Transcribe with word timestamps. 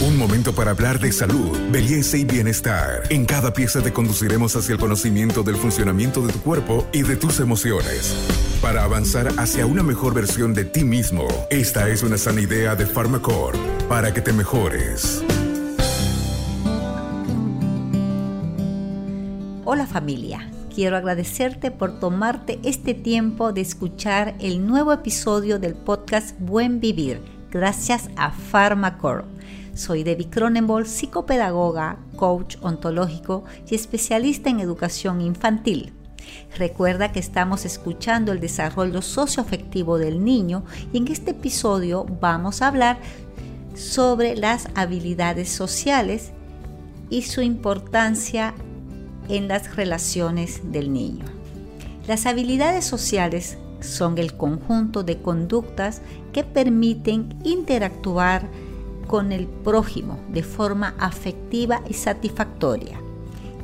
Un 0.00 0.16
momento 0.16 0.54
para 0.54 0.70
hablar 0.70 1.00
de 1.00 1.10
salud, 1.10 1.58
belleza 1.72 2.16
y 2.16 2.24
bienestar. 2.24 3.02
En 3.10 3.26
cada 3.26 3.52
pieza 3.52 3.82
te 3.82 3.92
conduciremos 3.92 4.54
hacia 4.54 4.74
el 4.74 4.78
conocimiento 4.78 5.42
del 5.42 5.56
funcionamiento 5.56 6.24
de 6.24 6.32
tu 6.32 6.38
cuerpo 6.38 6.86
y 6.92 7.02
de 7.02 7.16
tus 7.16 7.40
emociones. 7.40 8.14
Para 8.62 8.84
avanzar 8.84 9.26
hacia 9.38 9.66
una 9.66 9.82
mejor 9.82 10.14
versión 10.14 10.54
de 10.54 10.64
ti 10.64 10.84
mismo, 10.84 11.26
esta 11.50 11.88
es 11.88 12.04
una 12.04 12.16
sana 12.16 12.40
idea 12.40 12.76
de 12.76 12.86
Pharmacore 12.86 13.58
para 13.88 14.14
que 14.14 14.20
te 14.20 14.32
mejores. 14.32 15.24
Hola 19.64 19.88
familia, 19.88 20.48
quiero 20.72 20.96
agradecerte 20.96 21.72
por 21.72 21.98
tomarte 21.98 22.60
este 22.62 22.94
tiempo 22.94 23.52
de 23.52 23.62
escuchar 23.62 24.36
el 24.38 24.64
nuevo 24.64 24.92
episodio 24.92 25.58
del 25.58 25.74
podcast 25.74 26.38
Buen 26.38 26.78
Vivir, 26.78 27.20
gracias 27.50 28.10
a 28.16 28.30
Pharmacore. 28.30 29.37
Soy 29.78 30.02
Debbie 30.02 30.28
Cronenbol, 30.28 30.88
psicopedagoga, 30.88 31.98
coach 32.16 32.56
ontológico 32.62 33.44
y 33.70 33.76
especialista 33.76 34.50
en 34.50 34.58
educación 34.58 35.20
infantil. 35.20 35.92
Recuerda 36.58 37.12
que 37.12 37.20
estamos 37.20 37.64
escuchando 37.64 38.32
el 38.32 38.40
desarrollo 38.40 39.02
socioafectivo 39.02 39.96
del 39.96 40.24
niño 40.24 40.64
y 40.92 40.98
en 40.98 41.06
este 41.06 41.30
episodio 41.30 42.04
vamos 42.20 42.60
a 42.60 42.66
hablar 42.66 42.98
sobre 43.76 44.34
las 44.34 44.66
habilidades 44.74 45.48
sociales 45.48 46.32
y 47.08 47.22
su 47.22 47.40
importancia 47.40 48.54
en 49.28 49.46
las 49.46 49.76
relaciones 49.76 50.72
del 50.72 50.92
niño. 50.92 51.24
Las 52.08 52.26
habilidades 52.26 52.84
sociales 52.84 53.58
son 53.78 54.18
el 54.18 54.34
conjunto 54.34 55.04
de 55.04 55.22
conductas 55.22 56.02
que 56.32 56.42
permiten 56.42 57.38
interactuar 57.44 58.48
con 59.08 59.32
el 59.32 59.48
prójimo 59.48 60.20
de 60.28 60.44
forma 60.44 60.94
afectiva 61.00 61.82
y 61.88 61.94
satisfactoria 61.94 63.00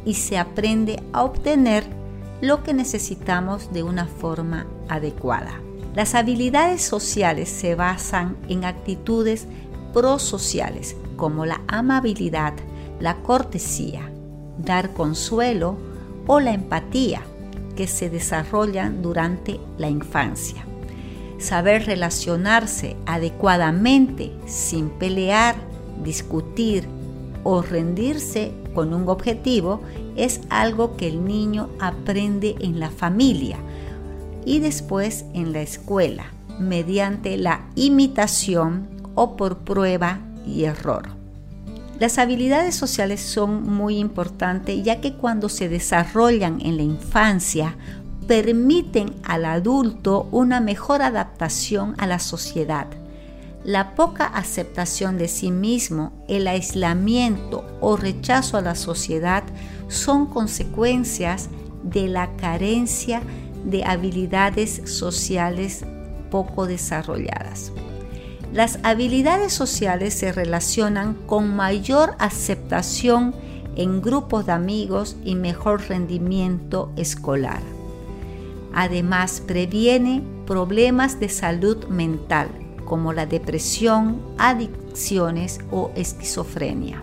y 0.05 0.15
se 0.15 0.39
aprende 0.39 1.01
a 1.13 1.23
obtener 1.23 1.85
lo 2.41 2.63
que 2.65 2.75
necesitamos 2.75 3.73
de 3.73 3.85
una 3.85 4.07
forma 4.07 4.67
adecuada. 4.89 5.61
Las 5.95 6.17
habilidades 6.17 6.83
sociales 6.83 7.49
se 7.49 7.77
basan 7.77 8.37
en 8.49 8.65
actitudes 8.65 9.47
prosociales 9.93 10.97
como 11.17 11.47
la 11.47 11.61
amabilidad, 11.69 12.55
la 12.99 13.17
cortesía, 13.23 14.11
dar 14.59 14.93
consuelo 14.93 15.77
o 16.27 16.41
la 16.41 16.53
empatía 16.53 17.23
que 17.77 17.87
se 17.87 18.11
desarrollan 18.11 19.03
durante 19.03 19.61
la 19.79 19.89
infancia. 19.89 20.67
Saber 21.45 21.85
relacionarse 21.85 22.97
adecuadamente 23.05 24.33
sin 24.47 24.89
pelear, 24.89 25.57
discutir 26.03 26.89
o 27.43 27.61
rendirse 27.61 28.53
con 28.75 28.95
un 28.95 29.07
objetivo 29.11 29.83
es 30.17 30.41
algo 30.49 30.97
que 30.97 31.07
el 31.07 31.23
niño 31.23 31.69
aprende 31.81 32.57
en 32.61 32.81
la 32.81 32.89
familia 32.89 33.59
y 34.47 34.61
después 34.61 35.27
en 35.35 35.53
la 35.53 35.61
escuela 35.61 36.33
mediante 36.59 37.37
la 37.37 37.67
imitación 37.75 38.89
o 39.15 39.37
por 39.37 39.59
prueba 39.59 40.21
y 40.47 40.65
error. 40.65 41.11
Las 42.01 42.17
habilidades 42.19 42.75
sociales 42.75 43.21
son 43.21 43.65
muy 43.71 43.99
importantes 43.99 44.83
ya 44.83 45.03
que 45.03 45.13
cuando 45.13 45.51
se 45.51 45.69
desarrollan 45.69 46.63
en 46.63 46.79
la 46.79 46.85
infancia 46.85 47.77
permiten 48.27 49.15
al 49.23 49.45
adulto 49.45 50.29
una 50.31 50.61
mejor 50.61 51.03
adaptación 51.03 51.95
a 51.99 52.07
la 52.07 52.19
sociedad. 52.19 52.87
La 53.65 53.95
poca 53.95 54.27
aceptación 54.27 55.17
de 55.17 55.29
sí 55.29 55.51
mismo, 55.51 56.13
el 56.29 56.47
aislamiento 56.47 57.65
o 57.81 57.97
rechazo 57.97 58.59
a 58.59 58.61
la 58.63 58.75
sociedad 58.75 59.43
son 59.89 60.27
consecuencias 60.27 61.49
de 61.83 62.09
la 62.09 62.35
carencia 62.37 63.23
de 63.65 63.85
habilidades 63.85 64.83
sociales 64.85 65.85
poco 66.31 66.67
desarrolladas. 66.67 67.73
Las 68.53 68.79
habilidades 68.83 69.53
sociales 69.53 70.15
se 70.15 70.31
relacionan 70.31 71.15
con 71.27 71.57
mayor 71.57 72.15
aceptación 72.19 73.35
en 73.77 74.01
grupos 74.01 74.47
de 74.47 74.53
amigos 74.53 75.17
y 75.25 75.35
mejor 75.35 75.89
rendimiento 75.89 76.93
escolar. 76.97 77.74
Además, 78.75 79.41
previene 79.47 80.23
problemas 80.47 81.21
de 81.21 81.29
salud 81.29 81.85
mental 81.87 82.49
como 82.85 83.13
la 83.13 83.25
depresión, 83.25 84.21
adicciones 84.37 85.61
o 85.71 85.91
esquizofrenia. 85.95 87.03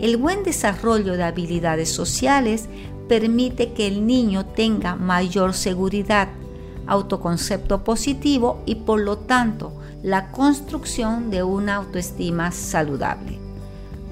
El 0.00 0.16
buen 0.16 0.42
desarrollo 0.42 1.16
de 1.16 1.24
habilidades 1.24 1.90
sociales 1.90 2.68
permite 3.08 3.72
que 3.72 3.86
el 3.86 4.06
niño 4.06 4.46
tenga 4.46 4.96
mayor 4.96 5.54
seguridad, 5.54 6.28
autoconcepto 6.86 7.84
positivo 7.84 8.62
y 8.66 8.76
por 8.76 9.00
lo 9.00 9.18
tanto 9.18 9.72
la 10.02 10.30
construcción 10.30 11.30
de 11.30 11.42
una 11.42 11.76
autoestima 11.76 12.52
saludable. 12.52 13.38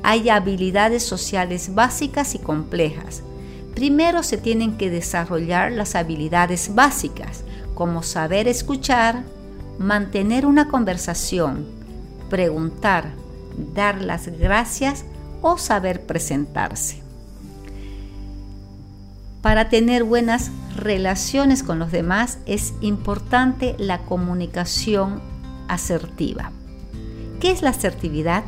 Hay 0.02 0.28
habilidades 0.28 1.02
sociales 1.02 1.74
básicas 1.74 2.34
y 2.34 2.38
complejas. 2.38 3.22
Primero 3.76 4.22
se 4.22 4.38
tienen 4.38 4.78
que 4.78 4.88
desarrollar 4.88 5.70
las 5.70 5.96
habilidades 5.96 6.74
básicas, 6.74 7.44
como 7.74 8.02
saber 8.02 8.48
escuchar, 8.48 9.22
mantener 9.78 10.46
una 10.46 10.68
conversación, 10.68 11.66
preguntar, 12.30 13.10
dar 13.74 14.00
las 14.00 14.28
gracias 14.28 15.04
o 15.42 15.58
saber 15.58 16.06
presentarse. 16.06 17.02
Para 19.42 19.68
tener 19.68 20.04
buenas 20.04 20.50
relaciones 20.74 21.62
con 21.62 21.78
los 21.78 21.92
demás 21.92 22.38
es 22.46 22.72
importante 22.80 23.76
la 23.78 23.98
comunicación 23.98 25.20
asertiva. 25.68 26.50
¿Qué 27.40 27.50
es 27.50 27.60
la 27.60 27.70
asertividad? 27.70 28.42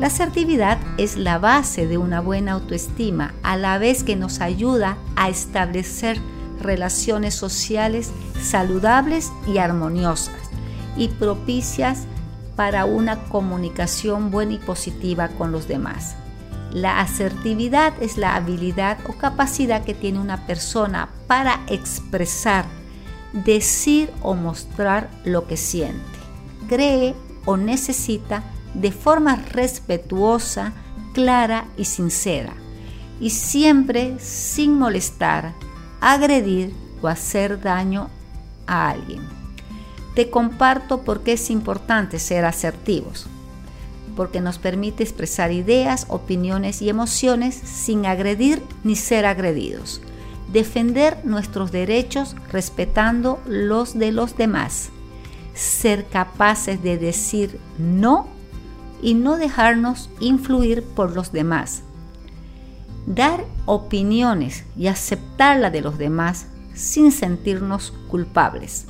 La 0.00 0.08
asertividad 0.08 0.78
es 0.98 1.16
la 1.16 1.38
base 1.38 1.86
de 1.86 1.98
una 1.98 2.20
buena 2.20 2.52
autoestima, 2.52 3.34
a 3.42 3.56
la 3.56 3.78
vez 3.78 4.04
que 4.04 4.16
nos 4.16 4.40
ayuda 4.40 4.96
a 5.16 5.28
establecer 5.28 6.18
relaciones 6.60 7.34
sociales 7.34 8.12
saludables 8.42 9.30
y 9.46 9.58
armoniosas 9.58 10.34
y 10.96 11.08
propicias 11.08 12.06
para 12.56 12.86
una 12.86 13.24
comunicación 13.24 14.30
buena 14.30 14.54
y 14.54 14.58
positiva 14.58 15.28
con 15.28 15.52
los 15.52 15.68
demás. 15.68 16.16
La 16.72 17.00
asertividad 17.00 17.92
es 18.00 18.16
la 18.16 18.34
habilidad 18.34 18.98
o 19.08 19.12
capacidad 19.12 19.84
que 19.84 19.94
tiene 19.94 20.18
una 20.18 20.46
persona 20.46 21.10
para 21.26 21.60
expresar 21.68 22.64
decir 23.32 24.10
o 24.22 24.34
mostrar 24.34 25.10
lo 25.24 25.46
que 25.46 25.56
siente, 25.56 26.00
cree 26.68 27.14
o 27.44 27.56
necesita 27.56 28.42
de 28.74 28.92
forma 28.92 29.36
respetuosa, 29.36 30.72
clara 31.16 31.64
y 31.78 31.86
sincera, 31.86 32.52
y 33.22 33.30
siempre 33.30 34.16
sin 34.18 34.78
molestar, 34.78 35.54
agredir 36.02 36.74
o 37.00 37.08
hacer 37.08 37.58
daño 37.58 38.10
a 38.66 38.90
alguien. 38.90 39.22
Te 40.14 40.28
comparto 40.28 41.04
por 41.04 41.22
qué 41.22 41.32
es 41.32 41.48
importante 41.48 42.18
ser 42.18 42.44
asertivos, 42.44 43.28
porque 44.14 44.42
nos 44.42 44.58
permite 44.58 45.04
expresar 45.04 45.52
ideas, 45.52 46.04
opiniones 46.10 46.82
y 46.82 46.90
emociones 46.90 47.54
sin 47.54 48.04
agredir 48.04 48.62
ni 48.84 48.94
ser 48.94 49.24
agredidos 49.24 50.02
defender 50.52 51.18
nuestros 51.24 51.72
derechos 51.72 52.36
respetando 52.52 53.40
los 53.46 53.98
de 53.98 54.12
los 54.12 54.36
demás, 54.36 54.90
ser 55.54 56.04
capaces 56.04 56.82
de 56.82 56.98
decir 56.98 57.58
no 57.78 58.28
y 59.02 59.14
no 59.14 59.36
dejarnos 59.36 60.10
influir 60.20 60.82
por 60.82 61.14
los 61.14 61.32
demás, 61.32 61.82
dar 63.06 63.44
opiniones 63.66 64.64
y 64.76 64.86
aceptar 64.88 65.58
la 65.58 65.70
de 65.70 65.80
los 65.80 65.98
demás 65.98 66.46
sin 66.74 67.12
sentirnos 67.12 67.92
culpables, 68.08 68.86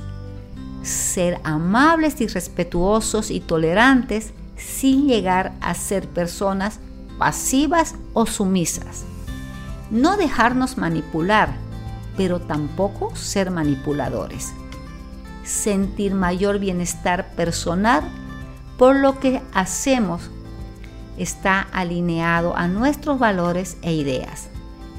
ser 0.81 1.39
amables 1.43 2.21
y 2.21 2.27
respetuosos 2.27 3.31
y 3.31 3.39
tolerantes 3.39 4.33
sin 4.57 5.07
llegar 5.07 5.53
a 5.61 5.73
ser 5.73 6.07
personas 6.07 6.79
pasivas 7.17 7.95
o 8.13 8.25
sumisas. 8.25 9.03
No 9.89 10.17
dejarnos 10.17 10.77
manipular, 10.77 11.55
pero 12.17 12.39
tampoco 12.41 13.15
ser 13.15 13.51
manipuladores. 13.51 14.53
Sentir 15.43 16.13
mayor 16.13 16.59
bienestar 16.59 17.33
personal 17.35 18.03
por 18.77 18.95
lo 18.95 19.19
que 19.19 19.41
hacemos 19.53 20.29
está 21.17 21.61
alineado 21.61 22.55
a 22.55 22.67
nuestros 22.67 23.19
valores 23.19 23.77
e 23.81 23.93
ideas 23.93 24.49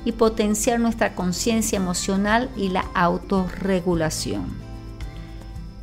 y 0.04 0.12
potenciar 0.12 0.80
nuestra 0.80 1.14
conciencia 1.14 1.76
emocional 1.76 2.50
y 2.56 2.70
la 2.70 2.84
autorregulación. 2.94 4.46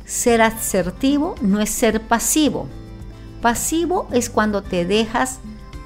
Ser 0.04 0.42
asertivo 0.42 1.34
no 1.40 1.60
es 1.60 1.70
ser 1.70 2.02
pasivo. 2.02 2.68
Pasivo 3.40 4.08
es 4.12 4.30
cuando 4.30 4.62
te 4.62 4.84
dejas 4.84 5.40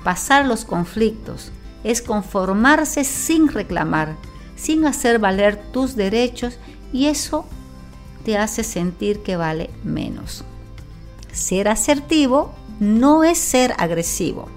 pasar 0.04 0.46
los 0.46 0.64
conflictos, 0.64 1.52
es 1.84 2.02
conformarse 2.02 3.04
sin 3.04 3.48
reclamar, 3.48 4.16
sin 4.56 4.86
hacer 4.86 5.18
valer 5.18 5.56
tus 5.72 5.96
derechos 5.96 6.58
y 6.92 7.06
eso 7.06 7.46
te 8.24 8.36
hace 8.36 8.62
sentir 8.62 9.22
que 9.22 9.36
vale 9.36 9.70
menos. 9.84 10.44
Ser 11.32 11.68
asertivo 11.68 12.52
no 12.80 13.24
es 13.24 13.38
ser 13.38 13.74
agresivo. 13.78 14.48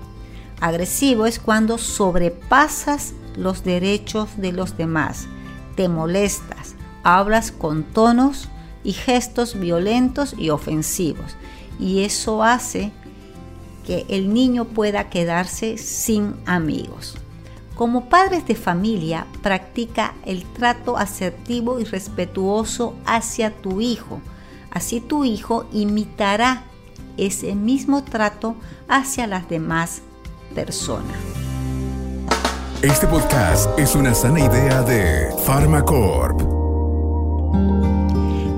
Agresivo 0.60 1.26
es 1.26 1.40
cuando 1.40 1.78
sobrepasas 1.78 3.14
los 3.36 3.64
derechos 3.64 4.30
de 4.38 4.52
los 4.52 4.78
demás, 4.78 5.28
te 5.76 5.90
molestas, 5.90 6.76
hablas 7.04 7.52
con 7.52 7.84
tonos 7.84 8.48
y 8.84 8.94
gestos 8.94 9.60
violentos 9.60 10.36
y 10.38 10.50
ofensivos. 10.50 11.36
Y 11.80 12.04
eso 12.04 12.44
hace 12.44 12.92
que 13.86 14.06
el 14.10 14.34
niño 14.34 14.66
pueda 14.66 15.10
quedarse 15.10 15.78
sin 15.78 16.36
amigos. 16.46 17.16
Como 17.76 18.08
padres 18.08 18.46
de 18.46 18.56
familia, 18.56 19.26
practica 19.42 20.14
el 20.26 20.44
trato 20.44 20.96
asertivo 20.96 21.80
y 21.80 21.84
respetuoso 21.84 22.96
hacia 23.06 23.52
tu 23.52 23.82
hijo. 23.82 24.22
Así 24.74 25.02
tu 25.02 25.24
hijo 25.24 25.68
imitará 25.72 26.64
ese 27.16 27.54
mismo 27.54 28.04
trato 28.04 28.56
hacia 28.90 29.28
las 29.28 29.48
demás 29.48 30.02
personas. 30.56 31.16
Este 32.82 33.06
podcast 33.06 33.70
es 33.78 33.96
una 33.96 34.16
sana 34.16 34.40
idea 34.40 34.82
de 34.82 35.30
Pharmacorp. 35.46 36.42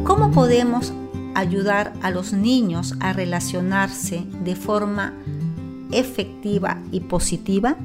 ¿Cómo 0.05 0.31
podemos 0.31 0.93
ayudar 1.35 1.91
a 2.01 2.11
los 2.11 2.31
niños 2.31 2.95
a 3.01 3.11
relacionarse 3.11 4.23
de 4.41 4.55
forma 4.55 5.13
efectiva 5.91 6.81
y 6.93 7.01
positiva? 7.01 7.75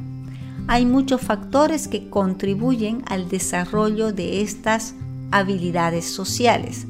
Hay 0.69 0.87
muchos 0.87 1.21
factores 1.21 1.89
que 1.89 2.09
contribuyen 2.09 3.03
al 3.09 3.29
desarrollo 3.29 4.13
de 4.13 4.41
estas 4.43 4.95
habilidades 5.33 6.05
sociales. 6.07 6.87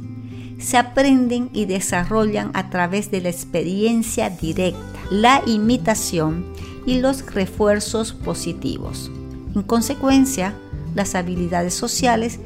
Se 0.60 0.76
aprenden 0.76 1.50
y 1.52 1.64
desarrollan 1.64 2.50
a 2.54 2.70
través 2.70 3.10
de 3.10 3.22
la 3.22 3.30
experiencia 3.30 4.28
directa, 4.28 5.00
la 5.10 5.42
imitación 5.46 6.44
y 6.86 7.00
los 7.00 7.26
refuerzos 7.34 8.12
positivos. 8.12 9.10
En 9.54 9.62
consecuencia, 9.62 10.54
las 10.94 11.14
habilidades 11.14 11.74
sociales 11.74 12.38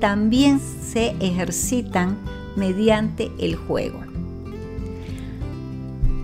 también 0.00 0.60
se 0.60 1.14
ejercitan 1.20 2.18
mediante 2.56 3.30
el 3.38 3.54
juego. 3.56 4.00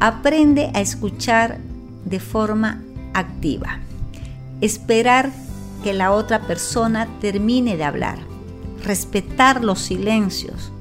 Aprende 0.01 0.71
a 0.75 0.81
escuchar 0.81 1.59
de 2.05 2.21
forma 2.21 2.83
activa. 3.15 3.79
Esperar 4.61 5.31
que 5.83 5.93
la 5.93 6.13
otra 6.13 6.47
persona 6.47 7.09
termine 7.21 7.77
de 7.77 7.85
hablar. 7.85 8.19
Respetar 8.83 9.65
los 9.65 9.81
silencios. 9.81 10.73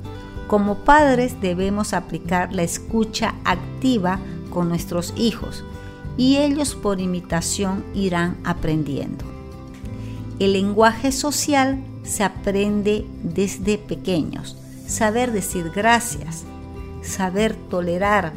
Como 0.47 0.79
padres 0.79 1.41
debemos 1.41 1.93
aplicar 1.93 2.53
la 2.53 2.63
escucha 2.63 3.35
activa 3.43 4.19
con 4.49 4.69
nuestros 4.69 5.13
hijos 5.17 5.63
y 6.17 6.37
ellos 6.37 6.75
por 6.75 7.01
imitación 7.01 7.83
irán 7.93 8.37
aprendiendo. 8.43 9.25
El 10.39 10.53
lenguaje 10.53 11.11
social 11.11 11.83
se 12.03 12.23
aprende 12.23 13.05
desde 13.23 13.77
pequeños 13.77 14.57
saber 14.87 15.31
decir 15.31 15.71
gracias, 15.73 16.43
saber 17.01 17.55
tolerar, 17.55 18.33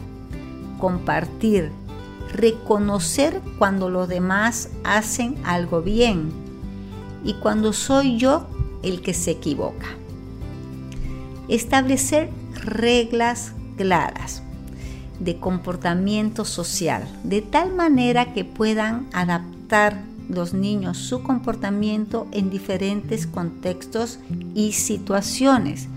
compartir, 0.78 1.70
reconocer 2.32 3.40
cuando 3.58 3.90
los 3.90 4.08
demás 4.08 4.70
hacen 4.84 5.36
algo 5.44 5.82
bien 5.82 6.30
y 7.24 7.34
cuando 7.34 7.72
soy 7.72 8.16
yo 8.18 8.46
el 8.82 9.02
que 9.02 9.14
se 9.14 9.32
equivoca. 9.32 9.86
Establecer 11.48 12.30
reglas 12.54 13.52
claras 13.76 14.42
de 15.18 15.38
comportamiento 15.38 16.44
social, 16.44 17.08
de 17.24 17.42
tal 17.42 17.74
manera 17.74 18.32
que 18.32 18.44
puedan 18.44 19.08
adaptar 19.12 20.02
los 20.28 20.52
niños 20.52 20.98
su 20.98 21.22
comportamiento 21.22 22.26
en 22.32 22.50
diferentes 22.50 23.26
contextos 23.26 24.18
y 24.54 24.72
situaciones 24.72 25.88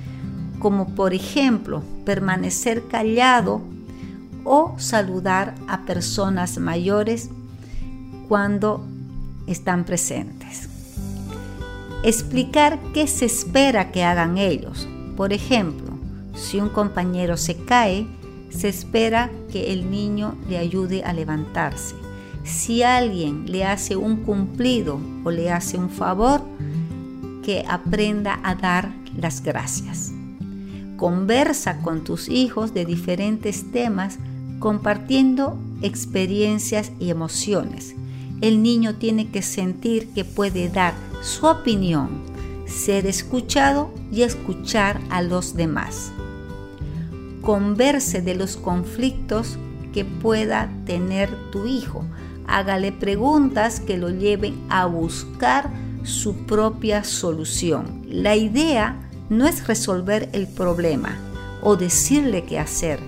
como 0.62 0.96
por 0.96 1.14
ejemplo 1.14 1.84
permanecer 2.06 2.88
callado 2.88 3.62
o 4.44 4.76
saludar 4.78 5.56
a 5.68 5.82
personas 5.86 6.58
mayores 6.60 7.30
cuando 8.30 8.86
están 9.48 9.84
presentes. 9.84 10.70
Explicar 12.04 12.80
qué 12.94 13.08
se 13.08 13.26
espera 13.26 13.92
que 13.92 14.04
hagan 14.04 14.38
ellos. 14.38 14.88
Por 15.22 15.34
ejemplo, 15.34 16.00
si 16.34 16.60
un 16.60 16.70
compañero 16.70 17.38
se 17.38 17.56
cae, 17.56 18.08
se 18.50 18.70
espera 18.70 19.30
que 19.52 19.72
el 19.72 19.92
niño 19.92 20.36
le 20.50 20.58
ayude 20.58 21.04
a 21.04 21.14
levantarse. 21.14 21.94
Si 22.44 22.82
alguien 22.82 23.46
le 23.46 23.64
hace 23.64 23.96
un 23.96 24.24
cumplido 24.24 25.00
o 25.24 25.30
le 25.30 25.52
hace 25.52 25.78
un 25.78 25.92
favor, 25.92 26.42
que 27.46 27.64
aprenda 27.70 28.40
a 28.42 28.56
dar 28.56 28.96
las 29.16 29.44
gracias. 29.44 30.12
Conversa 30.98 31.84
con 31.84 32.04
tus 32.04 32.28
hijos 32.28 32.74
de 32.74 32.86
diferentes 32.86 33.72
temas 33.72 34.18
compartiendo 34.58 35.56
experiencias 35.84 36.94
y 37.00 37.12
emociones. 37.12 37.94
El 38.42 38.64
niño 38.64 38.96
tiene 38.96 39.30
que 39.30 39.44
sentir 39.44 40.08
que 40.16 40.26
puede 40.26 40.68
dar 40.70 40.96
su 41.22 41.46
opinión, 41.46 42.31
ser 42.72 43.06
escuchado 43.06 43.94
y 44.12 44.24
escuchar 44.24 45.00
a 45.10 45.22
los 45.22 45.56
demás. 45.56 46.12
Converse 47.42 48.22
de 48.22 48.36
los 48.36 48.58
conflictos 48.58 49.58
que 49.94 50.06
pueda 50.06 50.70
tener 50.86 51.30
tu 51.52 51.66
hijo. 51.66 52.06
Hágale 52.48 52.92
preguntas 52.92 53.80
que 53.80 53.98
lo 53.98 54.10
lleven 54.10 54.60
a 54.70 54.86
buscar 54.86 55.70
su 56.04 56.36
propia 56.46 57.04
solución. 57.04 58.02
La 58.08 58.36
idea 58.36 58.96
no 59.30 59.48
es 59.48 59.68
resolver 59.68 60.30
el 60.34 60.48
problema 60.48 61.18
o 61.62 61.76
decirle 61.76 62.44
qué 62.46 62.60
hacer, 62.60 63.00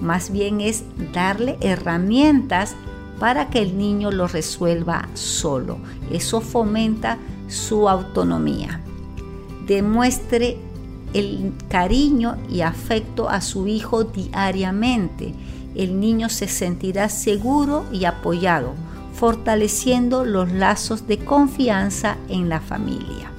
más 0.00 0.30
bien 0.30 0.60
es 0.60 0.82
darle 1.12 1.58
herramientas 1.60 2.74
para 3.18 3.50
que 3.50 3.60
el 3.60 3.76
niño 3.76 4.10
lo 4.10 4.28
resuelva 4.28 5.08
solo. 5.14 5.78
Eso 6.10 6.40
fomenta 6.40 7.18
su 7.48 7.88
autonomía. 7.88 8.80
Demuestre 9.68 10.56
el 11.12 11.52
cariño 11.68 12.36
y 12.50 12.62
afecto 12.62 13.28
a 13.28 13.40
su 13.42 13.68
hijo 13.68 14.04
diariamente. 14.04 15.34
El 15.74 16.00
niño 16.00 16.30
se 16.30 16.48
sentirá 16.48 17.08
seguro 17.10 17.84
y 17.92 18.06
apoyado, 18.06 18.72
fortaleciendo 19.14 20.24
los 20.24 20.50
lazos 20.50 21.06
de 21.06 21.18
confianza 21.18 22.16
en 22.28 22.48
la 22.48 22.60
familia. 22.60 23.30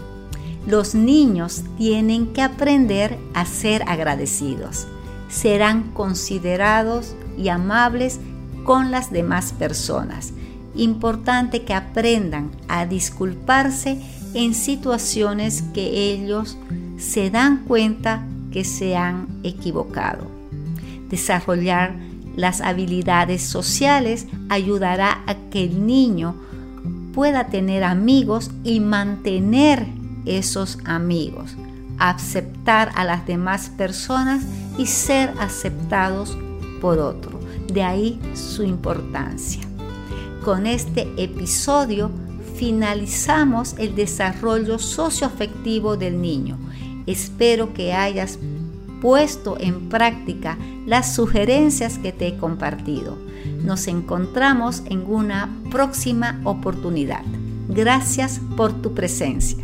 Los 0.67 0.93
niños 0.93 1.63
tienen 1.77 2.27
que 2.27 2.43
aprender 2.43 3.17
a 3.33 3.45
ser 3.45 3.83
agradecidos. 3.87 4.87
Serán 5.29 5.91
considerados 5.93 7.15
y 7.37 7.49
amables 7.49 8.19
con 8.63 8.91
las 8.91 9.11
demás 9.11 9.51
personas. 9.53 10.31
Importante 10.75 11.63
que 11.63 11.73
aprendan 11.73 12.51
a 12.67 12.85
disculparse 12.85 13.99
en 14.33 14.53
situaciones 14.53 15.63
que 15.73 16.11
ellos 16.11 16.57
se 16.97 17.29
dan 17.29 17.63
cuenta 17.65 18.25
que 18.51 18.63
se 18.63 18.95
han 18.95 19.27
equivocado. 19.43 20.27
Desarrollar 21.09 21.95
las 22.35 22.61
habilidades 22.61 23.41
sociales 23.41 24.27
ayudará 24.49 25.23
a 25.27 25.35
que 25.49 25.65
el 25.65 25.85
niño 25.85 26.35
pueda 27.13 27.47
tener 27.47 27.83
amigos 27.83 28.51
y 28.63 28.79
mantener 28.79 29.87
esos 30.25 30.77
amigos, 30.85 31.55
aceptar 31.97 32.91
a 32.95 33.03
las 33.03 33.25
demás 33.25 33.71
personas 33.75 34.43
y 34.77 34.85
ser 34.85 35.33
aceptados 35.39 36.37
por 36.81 36.99
otro. 36.99 37.39
De 37.71 37.83
ahí 37.83 38.19
su 38.33 38.63
importancia. 38.63 39.61
Con 40.43 40.65
este 40.65 41.07
episodio 41.17 42.09
finalizamos 42.59 43.73
el 43.77 43.95
desarrollo 43.95 44.79
socioafectivo 44.79 45.95
del 45.95 46.21
niño. 46.21 46.57
Espero 47.05 47.73
que 47.73 47.93
hayas 47.93 48.37
puesto 49.01 49.57
en 49.57 49.87
práctica 49.87 50.57
las 50.85 51.15
sugerencias 51.15 51.97
que 51.97 52.11
te 52.11 52.27
he 52.27 52.37
compartido. 52.37 53.17
Nos 53.63 53.87
encontramos 53.87 54.83
en 54.87 55.05
una 55.07 55.49
próxima 55.71 56.41
oportunidad. 56.43 57.23
Gracias 57.69 58.41
por 58.57 58.73
tu 58.81 58.93
presencia. 58.93 59.63